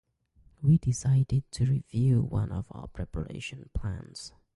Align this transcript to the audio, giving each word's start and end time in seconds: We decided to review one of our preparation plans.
We 0.63 0.79
decided 0.79 1.43
to 1.51 1.65
review 1.67 2.21
one 2.23 2.51
of 2.51 2.65
our 2.71 2.87
preparation 2.87 3.69
plans. 3.75 4.33